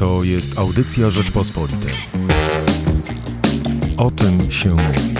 To 0.00 0.24
jest 0.24 0.58
audycja 0.58 1.10
Rzeczpospolitej. 1.10 1.92
O 3.96 4.10
tym 4.10 4.50
się 4.50 4.68
mówi. 4.68 5.14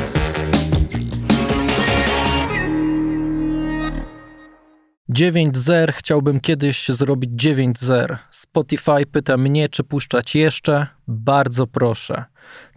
Dziewięć 5.08 5.58
zer 5.58 5.92
chciałbym 5.92 6.40
kiedyś 6.40 6.88
zrobić 6.88 7.30
dziewięć 7.34 7.78
zer. 7.80 8.18
Spotify 8.30 9.06
pyta 9.12 9.36
mnie, 9.36 9.68
czy 9.68 9.84
puszczać 9.84 10.34
jeszcze. 10.34 10.86
Bardzo 11.08 11.66
proszę. 11.66 12.24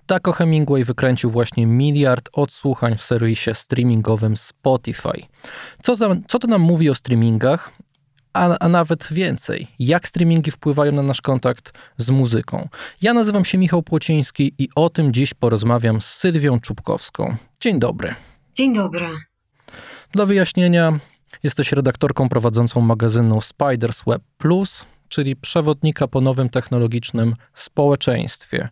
Taco 0.06 0.32
Hemingway 0.32 0.84
wykręcił 0.84 1.30
właśnie 1.30 1.66
miliard 1.68 2.30
odsłuchań 2.34 2.98
w 2.98 3.02
serwisie 3.04 3.52
streamingowym 3.54 4.38
Spotify. 4.38 5.26
Co, 5.84 5.98
tam, 5.98 6.24
co 6.28 6.40
to 6.40 6.48
nam 6.48 6.62
mówi 6.62 6.90
o 6.90 6.96
streamingach? 6.96 7.72
A, 8.34 8.58
a, 8.60 8.70
nawet 8.70 9.08
więcej, 9.12 9.68
jak 9.80 10.08
streamingi 10.08 10.52
wpływają 10.52 10.92
na 10.92 11.02
nasz 11.02 11.22
kontakt 11.22 11.74
z 11.98 12.10
muzyką. 12.10 12.70
Ja 13.02 13.14
nazywam 13.14 13.46
się 13.46 13.58
Michał 13.58 13.84
Płociński 13.84 14.54
i 14.58 14.70
o 14.76 14.90
tym 14.90 15.14
dziś 15.14 15.34
porozmawiam 15.34 16.02
z 16.02 16.06
Sylwią 16.06 16.60
Czubkowską. 16.60 17.36
Dzień 17.60 17.80
dobry. 17.80 18.16
Dzień 18.56 18.76
dobry. 18.76 19.08
Dla 20.12 20.26
wyjaśnienia, 20.26 21.00
jesteś 21.44 21.72
redaktorką 21.72 22.30
prowadzącą 22.30 22.82
magazynu 22.82 23.42
Spiders 23.42 24.04
Web 24.08 24.22
Plus, 24.38 24.86
czyli 25.10 25.36
przewodnika 25.36 26.08
po 26.08 26.22
nowym 26.22 26.50
technologicznym 26.50 27.36
społeczeństwie. 27.54 28.70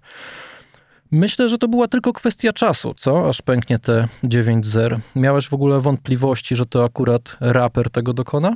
Myślę, 1.12 1.50
że 1.50 1.58
to 1.58 1.68
była 1.68 1.88
tylko 1.88 2.14
kwestia 2.14 2.54
czasu, 2.54 2.94
co? 2.94 3.30
Aż 3.30 3.42
pęknie 3.42 3.80
te 3.80 4.08
9 4.24 4.66
zer. 4.66 5.00
Miałeś 5.16 5.50
w 5.50 5.54
ogóle 5.54 5.82
wątpliwości, 5.82 6.56
że 6.56 6.66
to 6.66 6.84
akurat 6.84 7.38
raper 7.40 7.90
tego 7.90 8.14
dokona? 8.14 8.54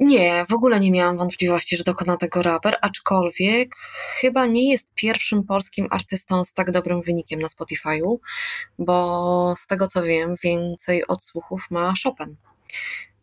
Nie, 0.00 0.44
w 0.48 0.52
ogóle 0.52 0.80
nie 0.80 0.90
miałam 0.90 1.16
wątpliwości, 1.16 1.76
że 1.76 1.84
dokona 1.84 2.16
tego 2.16 2.42
raper, 2.42 2.76
aczkolwiek 2.80 3.74
chyba 4.20 4.46
nie 4.46 4.70
jest 4.70 4.86
pierwszym 4.94 5.44
polskim 5.44 5.88
artystą 5.90 6.44
z 6.44 6.52
tak 6.52 6.70
dobrym 6.70 7.02
wynikiem 7.02 7.40
na 7.40 7.48
Spotify'u, 7.48 8.16
bo 8.78 9.54
z 9.58 9.66
tego 9.66 9.86
co 9.86 10.02
wiem, 10.02 10.34
więcej 10.42 11.06
odsłuchów 11.06 11.66
ma 11.70 11.94
Chopin. 12.04 12.36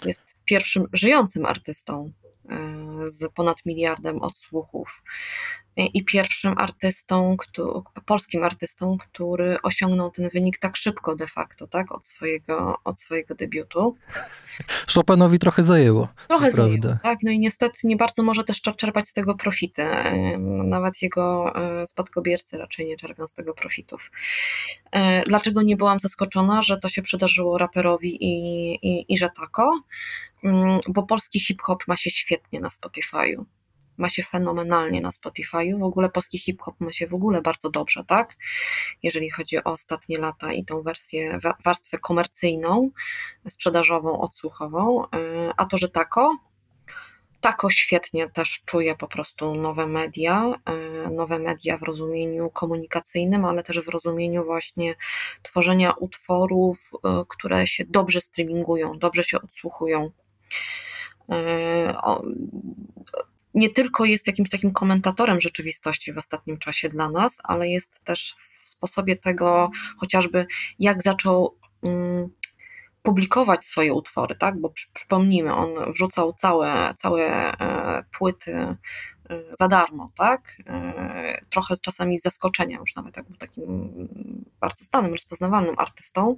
Jest 0.06 0.22
pierwszym 0.46 0.88
żyjącym 0.94 1.46
artystą 1.46 2.12
e, 2.50 3.10
z 3.10 3.34
ponad 3.34 3.66
miliardem 3.66 4.22
odsłuchów 4.22 5.04
i 5.78 6.06
pierwszym 6.06 6.58
artystą, 6.58 7.38
polskim 8.06 8.44
artystą, 8.44 8.98
który 8.98 9.62
osiągnął 9.62 10.12
ten 10.12 10.30
wynik 10.30 10.58
tak 10.58 10.78
szybko 10.78 11.16
de 11.16 11.28
facto, 11.28 11.68
tak, 11.68 11.92
od 11.92 12.06
swojego, 12.06 12.76
od 12.84 13.00
swojego 13.00 13.36
debiutu. 13.36 13.98
Chopinowi 14.94 15.40
trochę 15.40 15.64
zajęło. 15.64 16.08
Trochę 16.28 16.52
zajęło, 16.52 16.98
tak, 17.04 17.20
no 17.24 17.32
i 17.32 17.40
niestety 17.40 17.80
nie 17.84 17.96
bardzo 17.96 18.24
może 18.24 18.44
też 18.44 18.62
czerpać 18.62 19.10
z 19.10 19.14
tego 19.14 19.36
profity. 19.36 19.84
Nawet 20.64 21.02
jego 21.02 21.56
e, 21.56 21.88
spadkobiercy 21.88 22.58
raczej 22.58 22.88
nie 22.88 22.98
czerpią 22.98 23.28
z 23.28 23.34
tego 23.34 23.54
profitów. 23.54 24.12
E, 24.92 25.24
dlaczego 25.24 25.62
nie 25.62 25.78
byłam 25.78 26.00
zaskoczona, 26.00 26.62
że 26.62 26.78
to 26.78 26.90
się 26.90 27.02
przydarzyło 27.02 27.58
raperowi 27.58 28.24
i, 28.24 28.74
i, 28.74 29.14
i 29.14 29.18
że 29.18 29.30
tako? 29.30 29.80
Mm, 30.44 30.80
bo 30.88 31.04
polski 31.04 31.40
hip-hop 31.40 31.88
ma 31.88 31.98
się 31.98 32.10
świetnie 32.10 32.60
na 32.60 32.70
Spotify'u 32.70 33.46
ma 33.98 34.10
się 34.10 34.24
fenomenalnie 34.24 35.02
na 35.02 35.10
Spotify'u. 35.10 35.80
W 35.80 35.84
ogóle 35.84 36.10
polski 36.10 36.40
hip-hop 36.40 36.76
ma 36.80 36.92
się 36.92 37.08
w 37.08 37.14
ogóle 37.14 37.42
bardzo 37.42 37.70
dobrze, 37.70 38.04
tak? 38.04 38.36
Jeżeli 39.04 39.30
chodzi 39.30 39.58
o 39.58 39.64
ostatnie 39.64 40.18
lata 40.18 40.54
i 40.54 40.66
tą 40.66 40.82
wersję, 40.82 41.40
warstwę 41.66 41.98
komercyjną, 41.98 42.90
sprzedażową, 43.50 44.22
odsłuchową. 44.22 45.04
Y, 45.04 45.08
a 45.58 45.66
to, 45.66 45.78
że 45.78 45.90
tako, 45.90 46.38
tako 47.42 47.70
świetnie 47.70 48.30
też 48.30 48.62
czuje 48.66 48.96
po 48.96 49.08
prostu 49.08 49.56
nowe 49.56 49.88
media, 49.88 50.54
y, 51.08 51.12
nowe 51.12 51.40
media 51.40 51.78
w 51.78 51.84
rozumieniu 51.84 52.50
komunikacyjnym, 52.50 53.46
ale 53.46 53.64
też 53.64 53.80
w 53.80 53.88
rozumieniu 53.88 54.46
właśnie 54.46 54.96
tworzenia 55.44 55.92
utworów, 55.92 56.92
y, 56.94 57.00
które 57.30 57.68
się 57.68 57.84
dobrze 57.90 58.22
streamingują, 58.22 59.00
dobrze 59.00 59.24
się 59.24 59.42
odsłuchują 59.42 60.12
nie 63.56 63.70
tylko 63.70 64.06
jest 64.06 64.28
jakimś 64.28 64.50
takim 64.50 64.74
komentatorem 64.74 65.42
rzeczywistości 65.42 66.14
w 66.14 66.18
ostatnim 66.18 66.58
czasie 66.58 66.90
dla 66.90 67.10
nas, 67.10 67.38
ale 67.44 67.70
jest 67.70 68.04
też 68.04 68.36
w 68.64 68.68
sposobie 68.68 69.16
tego 69.16 69.72
chociażby, 69.98 70.46
jak 70.80 71.04
zaczął 71.04 71.58
um, 71.82 72.30
publikować 73.06 73.66
swoje 73.66 73.94
utwory, 73.94 74.36
tak? 74.36 74.60
Bo 74.62 74.74
przypomnijmy, 74.94 75.54
on 75.54 75.92
wrzucał 75.92 76.34
całe, 76.34 76.94
całe 76.98 77.28
e, 77.60 78.04
płyty 78.18 78.54
e, 78.54 78.76
za 79.60 79.68
darmo, 79.68 80.12
tak? 80.18 80.58
E, 80.68 81.42
trochę 81.50 81.76
z 81.76 81.82
czasami 81.82 82.20
z 82.20 82.24
zaskoczenia, 82.24 82.78
już 82.78 82.96
nawet 82.96 83.18
jak 83.18 83.28
był 83.28 83.38
takim 83.38 83.92
bardzo 84.60 84.86
stanym, 84.86 85.12
rozpoznawalnym 85.12 85.76
artystą 85.78 86.38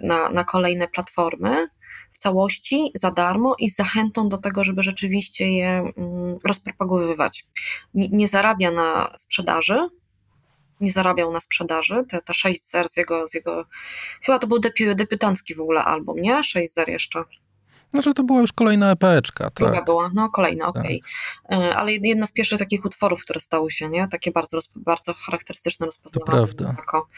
na, 0.00 0.28
na 0.28 0.44
kolejne 0.44 0.88
platformy 0.88 1.66
w 2.12 2.18
całości 2.18 2.92
za 2.94 3.10
darmo 3.10 3.54
i 3.58 3.68
z 3.68 3.76
zachętą 3.76 4.28
do 4.28 4.38
tego, 4.38 4.64
żeby 4.64 4.82
rzeczywiście 4.82 5.52
je 5.52 5.68
mm, 5.68 6.38
rozpropagowywać. 6.44 7.46
Nie, 7.94 8.28
zarabia 8.28 8.70
na 8.70 9.14
sprzedaży, 9.18 9.88
nie 10.80 10.90
zarabiał 10.90 11.32
na 11.32 11.40
sprzedaży, 11.40 12.04
te, 12.08 12.22
te 12.22 12.34
6 12.34 12.70
zer 12.70 12.88
z 12.88 12.96
jego, 12.96 13.28
z 13.28 13.34
jego, 13.34 13.64
chyba 14.22 14.38
to 14.38 14.46
był 14.46 14.58
debiutancki 14.94 15.54
w 15.54 15.60
ogóle 15.60 15.84
album, 15.84 16.16
nie? 16.20 16.44
6 16.44 16.74
zer 16.74 16.88
jeszcze. 16.88 17.24
Znaczy 17.92 18.14
to 18.14 18.22
była 18.22 18.40
już 18.40 18.52
kolejna 18.52 18.90
epeczka. 18.90 19.44
Tak. 19.44 19.54
Druga 19.54 19.84
była, 19.84 20.10
no 20.14 20.30
kolejna, 20.30 20.66
okej. 20.66 21.02
Okay. 21.44 21.60
Tak. 21.68 21.76
Ale 21.76 21.92
jedna 21.92 22.26
z 22.26 22.32
pierwszych 22.32 22.58
takich 22.58 22.84
utworów, 22.84 23.22
które 23.22 23.40
stały 23.40 23.70
się, 23.70 23.88
nie? 23.88 24.08
Takie 24.08 24.30
bardzo, 24.30 24.58
bardzo 24.76 25.14
charakterystyczne, 25.14 25.86
rozpoznawalne. 25.86 26.46
To 26.46 26.54
prawda. 26.54 26.74
Tako. 26.76 27.08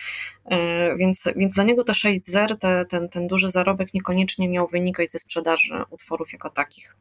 E, 0.45 0.97
więc, 0.97 1.23
więc 1.37 1.55
dla 1.55 1.65
niego 1.65 1.85
te 1.85 1.95
6 1.95 2.31
zer, 2.31 2.59
te, 2.59 2.85
ten, 2.85 3.09
ten 3.09 3.27
duży 3.27 3.51
zarobek 3.51 3.95
niekoniecznie 3.95 4.49
miał 4.49 4.67
wynikać 4.67 5.11
ze 5.11 5.19
sprzedaży 5.19 5.85
utworów 5.91 6.33
jako 6.33 6.51
takich. 6.51 6.97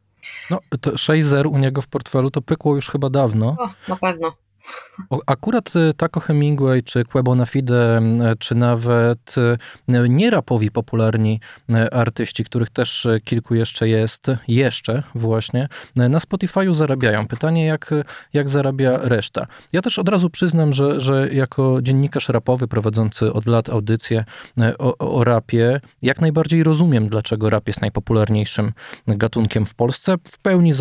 No, 0.49 0.59
to 0.81 0.97
6 0.97 1.25
zer 1.25 1.47
u 1.47 1.57
niego 1.57 1.81
w 1.81 1.87
portfelu 1.87 2.31
to 2.31 2.41
pykło 2.41 2.75
już 2.75 2.89
chyba 2.89 3.09
dawno. 3.09 3.55
O, 3.59 3.69
na 3.87 3.95
pewno. 3.95 4.33
Akurat 5.25 5.75
y, 5.75 5.93
Taco 5.93 6.19
Hemingway, 6.19 6.83
czy 6.83 7.03
Quebona 7.05 7.45
Fide, 7.45 8.01
y, 8.01 8.35
czy 8.39 8.55
nawet 8.55 9.35
y, 9.37 10.09
nie 10.09 10.29
rapowi 10.29 10.71
popularni 10.71 11.39
artyści, 11.91 12.43
których 12.43 12.69
też 12.69 13.07
kilku 13.23 13.55
jeszcze 13.55 13.89
jest, 13.89 14.27
jeszcze 14.47 15.03
właśnie, 15.15 15.67
na 15.95 16.19
Spotify'u 16.19 16.73
zarabiają. 16.73 17.27
Pytanie, 17.27 17.65
jak, 17.65 17.89
jak 18.33 18.49
zarabia 18.49 18.97
reszta. 18.97 19.47
Ja 19.73 19.81
też 19.81 19.99
od 19.99 20.09
razu 20.09 20.29
przyznam, 20.29 20.73
że, 20.73 20.99
że 20.99 21.29
jako 21.33 21.79
dziennikarz 21.81 22.29
rapowy 22.29 22.67
prowadzący 22.67 23.33
od 23.33 23.45
lat 23.45 23.69
audycję 23.69 24.25
o, 24.79 24.97
o 24.97 25.23
rapie, 25.23 25.81
jak 26.01 26.21
najbardziej 26.21 26.63
rozumiem, 26.63 27.07
dlaczego 27.07 27.49
rap 27.49 27.67
jest 27.67 27.81
najpopularniejszym 27.81 28.71
gatunkiem 29.07 29.65
w 29.65 29.75
Polsce. 29.75 30.15
W 30.23 30.39
pełni, 30.39 30.71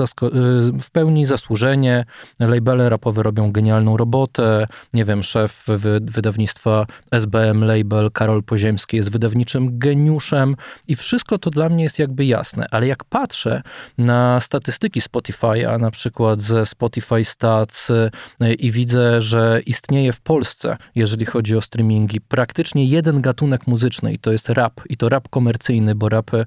w 0.81 0.91
pełni 0.91 1.26
zasłużenie, 1.26 2.04
labele 2.38 2.91
rapowe 2.91 3.22
robią 3.22 3.53
genialne 3.53 3.72
genialną 3.72 3.97
robotę. 3.97 4.66
Nie 4.94 5.05
wiem, 5.05 5.22
szef 5.22 5.66
wydawnictwa 6.00 6.87
SBM 7.10 7.65
Label, 7.65 8.10
Karol 8.10 8.43
Poziemski, 8.43 8.97
jest 8.97 9.12
wydawniczym 9.12 9.78
geniuszem 9.78 10.56
i 10.88 10.97
wszystko 10.97 11.38
to 11.38 11.50
dla 11.50 11.69
mnie 11.69 11.84
jest 11.84 11.99
jakby 11.99 12.25
jasne. 12.25 12.66
Ale 12.71 12.87
jak 12.87 13.05
patrzę 13.05 13.62
na 13.99 14.41
statystyki 14.41 15.00
Spotify'a, 15.00 15.81
na 15.81 15.91
przykład 15.91 16.43
ze 16.43 16.66
Spotify 16.66 17.25
Stats 17.25 17.91
y, 17.91 18.55
i 18.55 18.71
widzę, 18.71 19.22
że 19.22 19.61
istnieje 19.66 20.12
w 20.12 20.21
Polsce, 20.21 20.77
jeżeli 20.94 21.27
chodzi 21.27 21.56
o 21.56 21.61
streamingi, 21.61 22.21
praktycznie 22.21 22.84
jeden 22.84 23.21
gatunek 23.21 23.66
muzyczny 23.66 24.12
i 24.12 24.19
to 24.19 24.32
jest 24.32 24.49
rap. 24.49 24.81
I 24.88 24.97
to 24.97 25.09
rap 25.09 25.28
komercyjny, 25.28 25.94
bo 25.94 26.09
rap 26.09 26.34
y, 26.34 26.44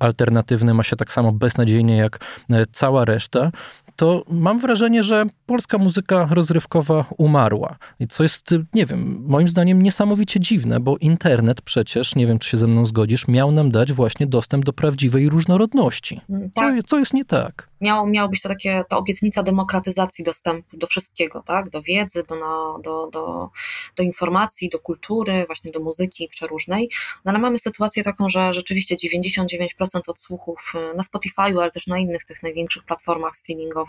alternatywny 0.00 0.74
ma 0.74 0.82
się 0.82 0.96
tak 0.96 1.12
samo 1.12 1.32
beznadziejnie 1.32 1.96
jak 1.96 2.18
y, 2.50 2.54
cała 2.72 3.04
reszta, 3.04 3.50
to 3.96 4.24
mam 4.28 4.58
wrażenie, 4.58 5.04
że 5.04 5.24
polska 5.46 5.78
muzyka 5.78 6.28
rozrywkowa 6.30 7.04
umarła. 7.18 7.76
I 8.00 8.08
co 8.08 8.22
jest, 8.22 8.50
nie 8.74 8.86
wiem, 8.86 9.24
moim 9.26 9.48
zdaniem 9.48 9.82
niesamowicie 9.82 10.40
dziwne, 10.40 10.80
bo 10.80 10.96
internet 10.96 11.62
przecież, 11.62 12.14
nie 12.14 12.26
wiem 12.26 12.38
czy 12.38 12.50
się 12.50 12.56
ze 12.56 12.66
mną 12.66 12.86
zgodzisz, 12.86 13.28
miał 13.28 13.52
nam 13.52 13.70
dać 13.70 13.92
właśnie 13.92 14.26
dostęp 14.26 14.64
do 14.64 14.72
prawdziwej 14.72 15.28
różnorodności. 15.28 16.20
Mm, 16.30 16.50
co, 16.54 16.60
tak. 16.60 16.84
co 16.86 16.98
jest 16.98 17.14
nie 17.14 17.24
tak? 17.24 17.68
Miało, 17.80 18.06
miało 18.06 18.28
być 18.28 18.42
to 18.42 18.48
takie, 18.48 18.84
ta 18.88 18.96
obietnica 18.96 19.42
demokratyzacji 19.42 20.24
dostępu 20.24 20.76
do 20.76 20.86
wszystkiego, 20.86 21.42
tak? 21.46 21.70
do 21.70 21.82
wiedzy, 21.82 22.22
do, 22.28 22.36
do, 22.82 23.10
do, 23.12 23.50
do 23.96 24.02
informacji, 24.02 24.68
do 24.68 24.78
kultury, 24.78 25.44
właśnie 25.46 25.72
do 25.72 25.80
muzyki 25.80 26.28
przeróżnej. 26.28 26.90
No 27.24 27.30
ale 27.30 27.38
mamy 27.38 27.58
sytuację 27.58 28.04
taką, 28.04 28.28
że 28.28 28.52
rzeczywiście 28.52 28.96
99% 28.96 30.00
odsłuchów 30.06 30.72
na 30.96 31.02
Spotify'u, 31.02 31.60
ale 31.60 31.70
też 31.70 31.86
na 31.86 31.98
innych 31.98 32.24
tych 32.24 32.42
największych 32.42 32.84
platformach 32.84 33.36
streamingowych 33.36 33.85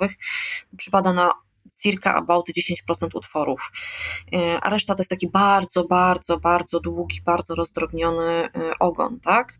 przypada 0.78 1.14
na 1.14 1.34
circa 1.78 2.16
about 2.16 2.50
10% 2.50 3.16
utworów, 3.16 3.72
e, 4.34 4.60
a 4.62 4.70
reszta 4.70 4.96
to 4.96 5.02
jest 5.02 5.10
taki 5.10 5.30
bardzo, 5.30 5.84
bardzo, 5.84 6.40
bardzo 6.40 6.80
długi, 6.80 7.22
bardzo 7.26 7.56
rozdrobniony 7.56 8.24
e, 8.24 8.50
ogon, 8.80 9.20
tak? 9.20 9.54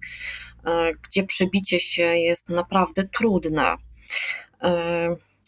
E, 0.66 0.94
gdzie 0.94 1.24
przebicie 1.24 1.80
się 1.80 2.04
jest 2.04 2.50
naprawdę 2.50 3.04
trudne. 3.08 3.76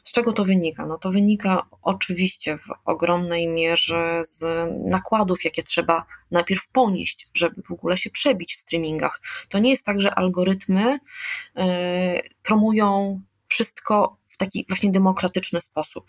Z 0.04 0.12
czego 0.12 0.34
to 0.34 0.46
wynika? 0.46 0.86
No 0.86 0.98
to 0.98 1.12
wynika 1.12 1.68
oczywiście 1.82 2.58
w 2.58 2.70
ogromnej 2.86 3.48
mierze 3.48 4.24
z 4.26 4.70
nakładów, 4.86 5.46
jakie 5.46 5.64
trzeba 5.64 6.06
najpierw 6.32 6.68
ponieść, 6.68 7.30
żeby 7.34 7.62
w 7.62 7.72
ogóle 7.72 7.98
się 7.98 8.10
przebić 8.10 8.56
w 8.56 8.60
streamingach. 8.60 9.22
To 9.50 9.60
nie 9.60 9.70
jest 9.72 9.86
tak, 9.86 10.02
że 10.02 10.16
algorytmy 10.16 11.00
promują 12.44 13.22
wszystko 13.48 14.19
taki 14.40 14.66
właśnie 14.70 14.92
demokratyczny 14.92 15.62
sposób. 15.62 16.06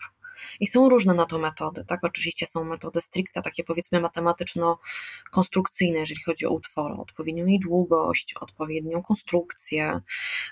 I 0.59 0.67
są 0.67 0.89
różne 0.89 1.13
na 1.13 1.25
to 1.25 1.39
metody, 1.39 1.85
tak? 1.87 2.03
Oczywiście 2.03 2.45
są 2.45 2.63
metody 2.63 3.01
stricte, 3.01 3.41
takie 3.41 3.63
powiedzmy 3.63 4.01
matematyczno-konstrukcyjne, 4.01 5.99
jeżeli 5.99 6.23
chodzi 6.23 6.45
o 6.45 6.51
utwory, 6.51 6.93
odpowiednią 6.95 7.45
jej 7.45 7.59
długość, 7.59 8.33
odpowiednią 8.33 9.03
konstrukcję, 9.03 10.01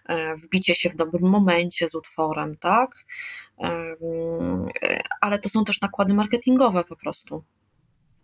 e, 0.06 0.36
wbicie 0.36 0.76
się 0.76 0.90
w 0.90 0.96
dobrym 0.96 1.30
momencie 1.30 1.90
z 1.90 1.96
utworem, 1.96 2.58
tak? 2.58 3.06
E, 3.60 3.96
ale 5.22 5.40
to 5.40 5.50
są 5.50 5.66
też 5.66 5.82
nakłady 5.82 6.14
marketingowe 6.14 6.84
po 6.84 6.96
prostu. 6.96 7.44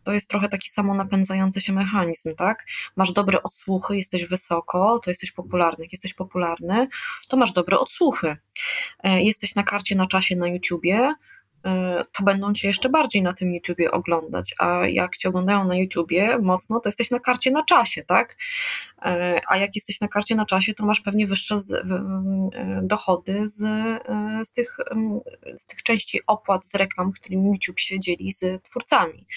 To 0.06 0.14
jest 0.14 0.30
trochę 0.30 0.50
taki 0.50 0.70
samo 0.70 0.94
napędzający 0.94 1.62
się 1.62 1.74
mechanizm, 1.74 2.36
tak? 2.36 2.66
Masz 2.96 3.12
dobre 3.12 3.44
odsłuchy, 3.44 3.98
jesteś 3.98 4.26
wysoko, 4.26 5.00
to 5.00 5.12
jesteś 5.12 5.32
popularny. 5.32 5.84
Jak 5.84 5.92
jesteś 5.92 6.14
popularny, 6.14 6.88
to 7.28 7.38
masz 7.38 7.52
dobre 7.52 7.80
odsłuchy. 7.80 8.38
E, 9.04 9.24
jesteś 9.24 9.56
na 9.56 9.64
karcie 9.64 9.96
na 9.96 10.08
czasie 10.08 10.36
na 10.36 10.48
YouTubie, 10.48 11.14
to 12.12 12.24
będą 12.24 12.54
cię 12.54 12.68
jeszcze 12.68 12.90
bardziej 12.90 13.22
na 13.22 13.34
tym 13.34 13.54
YouTubie 13.54 13.92
oglądać. 13.92 14.56
A 14.60 14.88
jak 14.88 15.18
cię 15.18 15.30
oglądają 15.30 15.68
na 15.68 15.76
YouTubie 15.76 16.38
mocno, 16.42 16.80
to 16.80 16.90
jesteś 16.90 17.12
na 17.12 17.20
karcie 17.20 17.52
na 17.52 17.64
czasie, 17.64 18.04
tak? 18.04 18.34
Y, 18.34 19.42
a 19.48 19.58
jak 19.58 19.76
jesteś 19.76 20.02
na 20.02 20.08
karcie 20.08 20.36
na 20.36 20.46
czasie, 20.46 20.74
to 20.74 20.86
masz 20.86 21.02
pewnie 21.02 21.28
wyższe 21.28 21.56
y, 21.56 21.60
dochody 22.82 23.48
z, 23.48 23.58
z, 24.48 24.52
tych, 24.52 24.78
z 25.58 25.66
tych 25.66 25.84
części 25.84 26.20
opłat 26.28 26.66
z 26.66 26.76
reklam, 26.76 27.12
którymi 27.12 27.52
YouTube 27.52 27.80
się 27.80 28.00
dzieli 28.00 28.32
z 28.32 28.64
twórcami. 28.64 29.28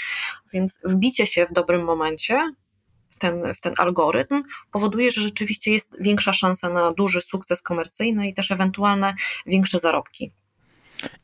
Więc 0.52 0.78
wbicie 0.84 1.26
się 1.26 1.46
w 1.46 1.52
dobrym 1.52 1.84
momencie 1.84 2.52
ten, 3.18 3.54
w 3.54 3.60
ten 3.60 3.74
algorytm 3.78 4.42
powoduje, 4.72 5.10
że 5.10 5.20
rzeczywiście 5.20 5.72
jest 5.72 5.96
większa 6.00 6.32
szansa 6.32 6.68
na 6.68 6.92
duży 6.92 7.20
sukces 7.20 7.62
komercyjny 7.62 8.28
i 8.28 8.34
też 8.34 8.50
ewentualne 8.50 9.14
większe 9.46 9.78
zarobki. 9.78 10.32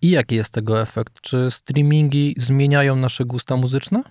I 0.03 0.11
jaki 0.11 0.35
jest 0.35 0.55
tego 0.55 0.81
efekt? 0.81 1.21
Czy 1.21 1.50
streamingi 1.50 2.35
zmieniają 2.38 2.97
nasze 2.97 3.25
gusta 3.25 3.56
muzyczne? 3.56 4.03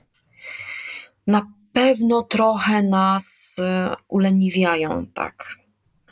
Na 1.28 1.48
pewno 1.74 2.22
trochę 2.22 2.84
nas 2.84 3.56
y, 3.60 3.64
uleniwiają, 4.08 5.06
tak. 5.14 5.56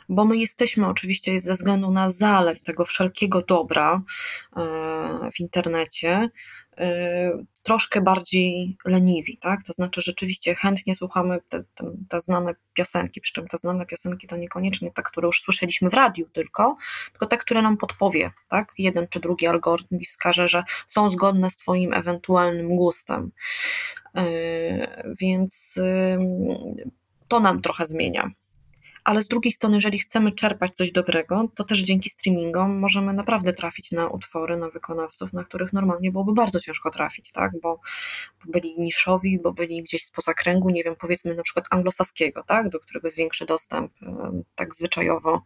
Bo 0.08 0.24
my 0.24 0.36
jesteśmy 0.36 0.86
oczywiście 0.86 1.40
ze 1.40 1.52
względu 1.52 1.90
na 1.90 2.10
zalew 2.10 2.62
tego 2.62 2.84
wszelkiego 2.84 3.42
dobra 3.42 4.02
y, 4.02 4.60
w 5.32 5.40
internecie, 5.40 6.28
troszkę 7.62 8.00
bardziej 8.00 8.76
leniwi, 8.84 9.38
tak? 9.38 9.64
To 9.64 9.72
znaczy 9.72 10.02
rzeczywiście 10.02 10.54
chętnie 10.54 10.94
słuchamy 10.94 11.38
te, 11.48 11.64
te, 11.74 11.92
te, 12.08 12.20
znane 12.20 12.54
piosenki, 12.74 13.20
przy 13.20 13.32
czym 13.32 13.48
te 13.48 13.58
znane 13.58 13.86
piosenki 13.86 14.26
to 14.26 14.36
niekoniecznie 14.36 14.90
te, 14.90 15.02
które 15.02 15.26
już 15.26 15.40
słyszeliśmy 15.40 15.90
w 15.90 15.94
radiu 15.94 16.28
tylko, 16.32 16.76
tylko 17.10 17.26
te, 17.26 17.36
które 17.36 17.62
nam 17.62 17.76
podpowie, 17.76 18.30
tak? 18.48 18.72
Jeden 18.78 19.08
czy 19.08 19.20
drugi 19.20 19.46
algorytm 19.46 20.00
wskaże, 20.00 20.48
że 20.48 20.64
są 20.86 21.10
zgodne 21.10 21.50
z 21.50 21.56
Twoim 21.56 21.92
ewentualnym 21.92 22.76
gustem. 22.76 23.30
Yy, 24.14 24.24
więc 25.20 25.74
yy, 25.76 26.92
to 27.28 27.40
nam 27.40 27.62
trochę 27.62 27.86
zmienia 27.86 28.30
ale 29.04 29.22
z 29.22 29.28
drugiej 29.28 29.52
strony, 29.52 29.76
jeżeli 29.76 29.98
chcemy 29.98 30.32
czerpać 30.32 30.72
coś 30.74 30.92
dobrego, 30.92 31.48
to 31.54 31.64
też 31.64 31.78
dzięki 31.78 32.10
streamingom 32.10 32.78
możemy 32.78 33.12
naprawdę 33.12 33.52
trafić 33.52 33.92
na 33.92 34.08
utwory, 34.08 34.56
na 34.56 34.68
wykonawców, 34.68 35.32
na 35.32 35.44
których 35.44 35.72
normalnie 35.72 36.12
byłoby 36.12 36.32
bardzo 36.32 36.60
ciężko 36.60 36.90
trafić, 36.90 37.32
tak? 37.32 37.52
bo, 37.60 37.80
bo 38.44 38.52
byli 38.52 38.80
niszowi, 38.80 39.38
bo 39.38 39.52
byli 39.52 39.82
gdzieś 39.82 40.04
spoza 40.04 40.34
kręgu, 40.34 40.70
nie 40.70 40.84
wiem, 40.84 40.96
powiedzmy 40.98 41.34
na 41.34 41.42
przykład 41.42 41.66
anglosaskiego, 41.70 42.42
tak? 42.46 42.68
do 42.68 42.80
którego 42.80 43.06
jest 43.06 43.16
większy 43.16 43.46
dostęp, 43.46 43.92
tak 44.54 44.74
zwyczajowo. 44.74 45.42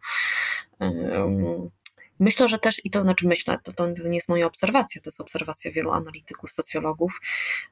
Myślę, 2.19 2.49
że 2.49 2.57
też, 2.57 2.85
i 2.85 2.91
to 2.91 3.01
znaczy 3.01 3.27
myślę, 3.27 3.59
to, 3.63 3.73
to 3.73 3.87
nie 3.87 4.15
jest 4.15 4.29
moja 4.29 4.45
obserwacja, 4.45 5.01
to 5.01 5.09
jest 5.09 5.21
obserwacja 5.21 5.71
wielu 5.71 5.91
analityków, 5.91 6.51
socjologów, 6.51 7.21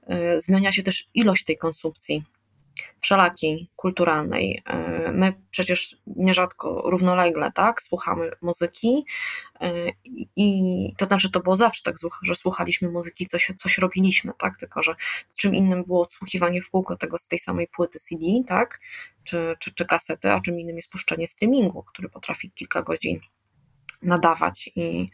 y, 0.10 0.42
zmienia 0.42 0.72
się 0.72 0.84
też 0.84 1.10
ilość 1.14 1.44
tej 1.44 1.58
konsumpcji 1.58 2.24
wszelakiej, 3.00 3.70
kulturalnej. 3.76 4.64
E, 4.66 5.12
my 5.12 5.34
przecież 5.52 5.98
nierzadko 6.08 6.82
równolegle 6.86 7.52
tak, 7.52 7.82
słuchamy 7.82 8.32
muzyki 8.42 9.06
e, 9.62 9.72
i 10.36 10.94
to 10.98 11.06
znaczy 11.06 11.32
to 11.32 11.40
było 11.40 11.56
zawsze 11.56 11.84
tak, 11.84 11.96
że 12.22 12.36
słuchaliśmy 12.36 12.90
muzyki, 12.90 13.26
coś, 13.26 13.52
coś 13.58 13.78
robiliśmy, 13.78 14.32
tak, 14.38 14.58
tylko 14.58 14.84
że 14.84 14.96
czym 15.38 15.56
innym 15.56 15.84
było 15.84 16.02
odsłuchiwanie 16.02 16.62
w 16.62 16.70
kółko 16.70 16.98
tego 16.98 17.18
z 17.18 17.28
tej 17.28 17.40
samej 17.40 17.68
płyty 17.68 18.00
CD, 18.00 18.26
tak, 18.48 18.80
czy, 19.24 19.56
czy, 19.60 19.74
czy 19.74 19.86
kasety, 19.86 20.32
a 20.32 20.40
czym 20.40 20.60
innym 20.60 20.76
jest 20.76 20.90
puszczenie 20.90 21.28
streamingu, 21.28 21.84
który 21.84 22.10
potrafi 22.10 22.52
kilka 22.52 22.82
godzin 22.82 23.20
nadawać 24.02 24.70
i, 24.76 25.10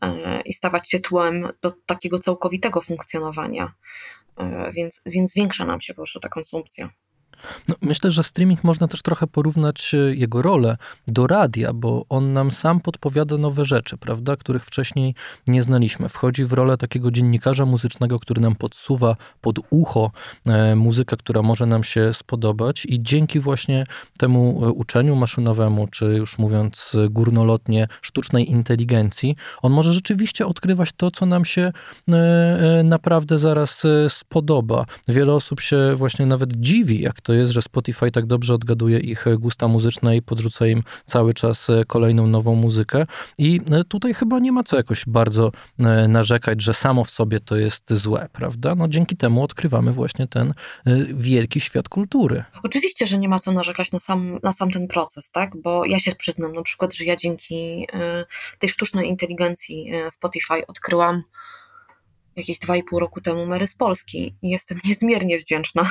e, 0.00 0.40
i 0.40 0.52
stawać 0.52 0.90
się 0.90 1.00
tłem 1.00 1.48
do 1.62 1.70
takiego 1.86 2.18
całkowitego 2.18 2.80
funkcjonowania 2.80 3.72
więc, 4.72 5.00
więc 5.06 5.30
zwiększa 5.30 5.64
nam 5.64 5.80
się 5.80 5.94
po 5.94 5.96
prostu 5.96 6.20
ta 6.20 6.28
konsumpcja. 6.28 6.90
No, 7.68 7.74
myślę, 7.80 8.10
że 8.10 8.22
streaming 8.22 8.64
można 8.64 8.88
też 8.88 9.02
trochę 9.02 9.26
porównać 9.26 9.94
e, 9.94 10.14
jego 10.14 10.42
rolę 10.42 10.76
do 11.06 11.26
radia, 11.26 11.72
bo 11.72 12.06
on 12.08 12.32
nam 12.32 12.50
sam 12.50 12.80
podpowiada 12.80 13.38
nowe 13.38 13.64
rzeczy, 13.64 13.96
prawda, 13.96 14.36
których 14.36 14.64
wcześniej 14.64 15.14
nie 15.46 15.62
znaliśmy. 15.62 16.08
Wchodzi 16.08 16.44
w 16.44 16.52
rolę 16.52 16.76
takiego 16.76 17.10
dziennikarza 17.10 17.66
muzycznego, 17.66 18.18
który 18.18 18.40
nam 18.40 18.54
podsuwa 18.54 19.16
pod 19.40 19.58
ucho 19.70 20.10
e, 20.46 20.76
muzykę, 20.76 21.16
która 21.16 21.42
może 21.42 21.66
nam 21.66 21.84
się 21.84 22.14
spodobać 22.14 22.86
i 22.88 23.02
dzięki 23.02 23.40
właśnie 23.40 23.86
temu 24.18 24.60
e, 24.64 24.72
uczeniu 24.72 25.16
maszynowemu, 25.16 25.88
czy 25.88 26.04
już 26.04 26.38
mówiąc 26.38 26.96
górnolotnie, 27.10 27.88
sztucznej 28.02 28.50
inteligencji, 28.50 29.36
on 29.62 29.72
może 29.72 29.92
rzeczywiście 29.92 30.46
odkrywać 30.46 30.90
to, 30.96 31.10
co 31.10 31.26
nam 31.26 31.44
się 31.44 31.72
naprawdę 32.84 33.38
zaraz 33.38 33.82
spodoba. 34.08 34.84
Wiele 35.08 35.34
osób 35.34 35.60
się 35.60 35.94
właśnie 35.94 36.26
nawet 36.26 36.52
dziwi, 36.52 37.00
jak 37.00 37.20
to 37.28 37.34
jest, 37.34 37.52
że 37.52 37.62
Spotify 37.62 38.10
tak 38.10 38.26
dobrze 38.26 38.54
odgaduje 38.54 38.98
ich 38.98 39.24
gusta 39.38 39.68
muzyczne 39.68 40.16
i 40.16 40.22
podrzuca 40.22 40.66
im 40.66 40.82
cały 41.04 41.34
czas 41.34 41.70
e, 41.70 41.84
kolejną 41.84 42.26
nową 42.26 42.54
muzykę. 42.54 43.06
I 43.38 43.60
e, 43.70 43.84
tutaj 43.84 44.14
chyba 44.14 44.38
nie 44.38 44.52
ma 44.52 44.64
co 44.64 44.76
jakoś 44.76 45.04
bardzo 45.06 45.52
e, 45.78 46.08
narzekać, 46.08 46.62
że 46.62 46.74
samo 46.74 47.04
w 47.04 47.10
sobie 47.10 47.40
to 47.40 47.56
jest 47.56 47.92
złe, 47.92 48.28
prawda? 48.32 48.74
No 48.74 48.88
dzięki 48.88 49.16
temu 49.16 49.42
odkrywamy 49.42 49.92
właśnie 49.92 50.26
ten 50.26 50.54
wielki 51.14 51.60
świat 51.60 51.88
kultury. 51.88 52.44
Oczywiście, 52.62 53.06
że 53.06 53.18
nie 53.18 53.28
ma 53.28 53.38
co 53.38 53.52
narzekać 53.52 53.92
na 53.92 53.98
sam, 53.98 54.38
na 54.42 54.52
sam 54.52 54.70
ten 54.70 54.88
proces, 54.88 55.30
tak? 55.30 55.62
Bo 55.62 55.84
ja 55.84 55.98
się 55.98 56.12
przyznam 56.14 56.52
na 56.52 56.62
przykład, 56.62 56.94
że 56.94 57.04
ja 57.04 57.16
dzięki 57.16 57.88
tej 58.58 58.68
sztucznej 58.68 59.08
inteligencji 59.08 59.90
Spotify 60.10 60.66
odkryłam 60.66 61.22
jakieś 62.36 62.58
dwa 62.58 62.76
i 62.76 62.82
pół 62.82 62.98
roku 62.98 63.20
temu 63.20 63.46
Mary 63.46 63.66
z 63.66 63.74
Polski 63.74 64.34
i 64.42 64.50
jestem 64.50 64.78
niezmiernie 64.88 65.38
wdzięczna 65.38 65.90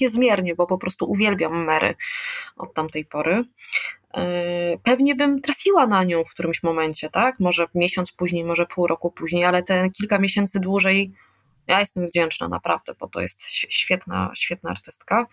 niezmiernie, 0.00 0.54
bo 0.54 0.66
po 0.66 0.78
prostu 0.78 1.10
uwielbiam 1.10 1.64
Mary 1.64 1.94
od 2.56 2.74
tamtej 2.74 3.04
pory. 3.04 3.44
E, 4.14 4.78
pewnie 4.82 5.14
bym 5.14 5.40
trafiła 5.40 5.86
na 5.86 6.04
nią 6.04 6.24
w 6.24 6.30
którymś 6.30 6.62
momencie, 6.62 7.10
tak? 7.10 7.40
Może 7.40 7.66
miesiąc 7.74 8.12
później, 8.12 8.44
może 8.44 8.66
pół 8.66 8.86
roku 8.86 9.10
później, 9.10 9.44
ale 9.44 9.62
te 9.62 9.90
kilka 9.90 10.18
miesięcy 10.18 10.60
dłużej 10.60 11.12
ja 11.66 11.80
jestem 11.80 12.06
wdzięczna 12.06 12.48
naprawdę, 12.48 12.94
bo 13.00 13.08
to 13.08 13.20
jest 13.20 13.42
świetna, 13.48 14.32
świetna 14.34 14.70
artystka, 14.70 15.26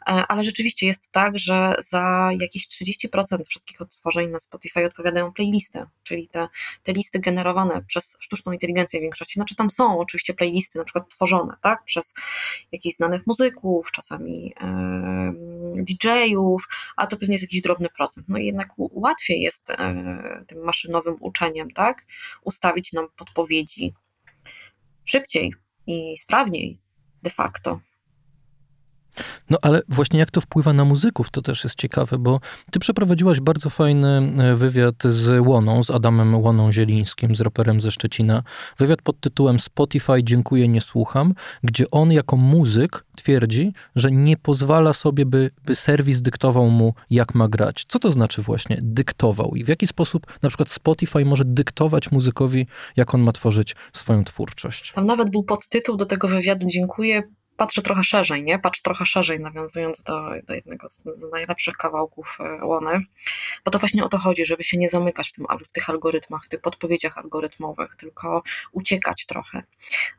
e, 0.00 0.12
ale 0.28 0.44
rzeczywiście 0.44 0.86
jest 0.86 1.10
tak, 1.10 1.38
że 1.38 1.74
za 1.90 2.30
jakieś 2.40 2.68
30% 2.68 3.48
wszystkich 3.48 3.80
odtworzeń 3.80 4.30
na 4.30 4.40
Spotify 4.40 4.84
odpowiadają 4.84 5.32
playlisty, 5.32 5.86
czyli 6.02 6.28
te, 6.28 6.48
te 6.82 6.92
listy 6.92 7.18
generowane 7.18 7.82
przez 7.82 8.16
sztuczną 8.20 8.52
inteligencję 8.52 9.00
w 9.00 9.02
większości. 9.02 9.34
Znaczy 9.34 9.54
tam 9.54 9.70
są 9.70 9.98
oczywiście 9.98 10.34
playlisty 10.34 10.78
na 10.78 10.84
przykład 10.84 11.08
tworzone, 11.08 11.56
tak, 11.62 11.84
przez 11.84 12.14
jakichś 12.72 12.96
znanych 12.96 13.26
muzyków, 13.26 13.92
czasami 13.92 14.54
yy, 15.74 15.84
DJ-ów, 15.84 16.68
a 16.96 17.06
to 17.06 17.16
pewnie 17.16 17.34
jest 17.34 17.44
jakiś 17.44 17.60
drobny 17.60 17.88
procent. 17.88 18.28
No 18.28 18.38
i 18.38 18.46
jednak 18.46 18.68
łatwiej 18.76 19.40
jest 19.40 19.68
yy, 19.68 20.44
tym 20.46 20.64
maszynowym 20.64 21.16
uczeniem, 21.20 21.70
tak, 21.70 22.06
ustawić 22.44 22.92
nam 22.92 23.08
podpowiedzi 23.16 23.94
szybciej, 25.04 25.54
i 25.86 26.18
sprawniej 26.18 26.78
de 27.22 27.30
facto. 27.30 27.80
No 29.50 29.58
ale 29.62 29.82
właśnie 29.88 30.18
jak 30.18 30.30
to 30.30 30.40
wpływa 30.40 30.72
na 30.72 30.84
muzyków, 30.84 31.30
to 31.30 31.42
też 31.42 31.64
jest 31.64 31.76
ciekawe, 31.76 32.18
bo 32.18 32.40
ty 32.70 32.78
przeprowadziłaś 32.78 33.40
bardzo 33.40 33.70
fajny 33.70 34.32
e, 34.38 34.56
wywiad 34.56 34.94
z 35.04 35.46
Łoną, 35.46 35.82
z 35.82 35.90
Adamem 35.90 36.34
Łoną 36.34 36.72
Zielińskim, 36.72 37.36
z 37.36 37.40
raperem 37.40 37.80
ze 37.80 37.90
Szczecina. 37.90 38.42
Wywiad 38.78 39.02
pod 39.02 39.20
tytułem 39.20 39.58
Spotify 39.58 40.22
dziękuję, 40.22 40.68
nie 40.68 40.80
słucham, 40.80 41.34
gdzie 41.62 41.90
on 41.90 42.12
jako 42.12 42.36
muzyk 42.36 43.04
twierdzi, 43.16 43.72
że 43.96 44.10
nie 44.10 44.36
pozwala 44.36 44.92
sobie, 44.92 45.26
by, 45.26 45.50
by 45.64 45.74
serwis 45.74 46.22
dyktował 46.22 46.70
mu, 46.70 46.94
jak 47.10 47.34
ma 47.34 47.48
grać. 47.48 47.84
Co 47.88 47.98
to 47.98 48.12
znaczy 48.12 48.42
właśnie 48.42 48.78
dyktował 48.82 49.54
i 49.54 49.64
w 49.64 49.68
jaki 49.68 49.86
sposób 49.86 50.26
na 50.42 50.48
przykład 50.48 50.70
Spotify 50.70 51.24
może 51.24 51.44
dyktować 51.44 52.10
muzykowi, 52.12 52.66
jak 52.96 53.14
on 53.14 53.20
ma 53.20 53.32
tworzyć 53.32 53.76
swoją 53.92 54.24
twórczość? 54.24 54.92
Tam 54.92 55.04
nawet 55.04 55.30
był 55.30 55.42
podtytuł 55.42 55.96
do 55.96 56.06
tego 56.06 56.28
wywiadu 56.28 56.66
Dziękuję, 56.66 57.22
patrzę 57.56 57.82
trochę 57.82 58.04
szerzej, 58.04 58.44
nie? 58.44 58.58
Patrz 58.58 58.82
trochę 58.82 59.06
szerzej, 59.06 59.40
nawiązując 59.40 60.02
do, 60.02 60.30
do 60.44 60.54
jednego 60.54 60.88
z, 60.88 61.02
z, 61.02 61.30
najlepszych 61.32 61.76
kawałków 61.76 62.38
e, 62.40 62.64
Łony, 62.64 63.00
bo 63.64 63.70
to 63.70 63.78
właśnie 63.78 64.04
o 64.04 64.08
to 64.08 64.18
chodzi, 64.18 64.46
żeby 64.46 64.64
się 64.64 64.78
nie 64.78 64.88
zamykać 64.88 65.28
w, 65.28 65.32
tym, 65.32 65.46
w 65.68 65.72
tych 65.72 65.90
algorytmach, 65.90 66.44
w 66.44 66.48
tych 66.48 66.60
podpowiedziach 66.60 67.18
algorytmowych, 67.18 67.96
tylko 67.96 68.42
uciekać 68.72 69.26
trochę. 69.26 69.62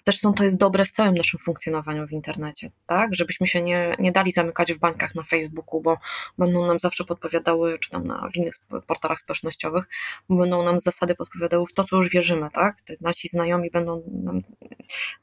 Zresztą 0.06 0.34
to 0.34 0.44
jest 0.44 0.58
dobre 0.58 0.86
w 0.86 0.92
całym 0.92 1.16
naszym 1.16 1.40
funkcjonowaniu 1.40 2.08
w 2.08 2.12
internecie, 2.12 2.72
tak? 2.86 3.16
Żebyśmy 3.16 3.48
się 3.48 3.62
nie, 3.62 3.96
nie 4.00 4.12
dali 4.12 4.32
zamykać 4.32 4.74
w 4.74 4.78
bańkach 4.78 5.16
na 5.16 5.24
Facebooku, 5.24 5.82
bo 5.82 5.98
będą 6.38 6.66
nam 6.66 6.80
zawsze 6.80 7.04
podpowiadały, 7.04 7.80
czy 7.80 7.90
tam 7.90 8.08
na 8.08 8.30
w 8.34 8.36
innych 8.36 8.56
portalach 8.88 9.20
społecznościowych, 9.20 9.86
będą 10.30 10.64
nam 10.64 10.80
zasady 10.80 11.16
podpowiadały 11.16 11.66
w 11.68 11.74
to, 11.74 11.84
co 11.84 11.98
już 11.98 12.10
wierzymy, 12.10 12.50
tak? 12.54 12.82
Te 12.82 12.94
nasi 13.02 13.28
znajomi 13.28 13.70
będą, 13.72 14.04
nam, 14.24 14.42